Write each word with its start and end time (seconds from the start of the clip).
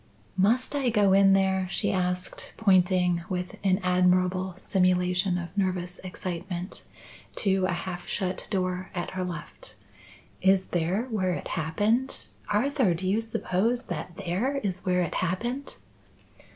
"Must 0.35 0.75
I 0.75 0.89
go 0.89 1.13
in 1.13 1.33
there?" 1.33 1.67
she 1.69 1.91
asked, 1.91 2.53
pointing, 2.57 3.21
with 3.29 3.57
an 3.63 3.79
admirable 3.83 4.55
simulation 4.57 5.37
of 5.37 5.55
nervous 5.55 5.99
excitement, 5.99 6.83
to 7.35 7.65
a 7.67 7.71
half 7.73 8.07
shut 8.07 8.47
door 8.49 8.89
at 8.95 9.11
her 9.11 9.23
left. 9.23 9.75
"Is 10.41 10.65
there 10.65 11.03
where 11.11 11.33
it 11.35 11.49
happened? 11.49 12.29
Arthur, 12.49 12.95
do 12.95 13.07
you 13.07 13.21
suppose 13.21 13.83
that 13.83 14.17
there 14.17 14.55
is 14.63 14.83
where 14.87 15.01
it 15.03 15.13
happened?" 15.13 15.75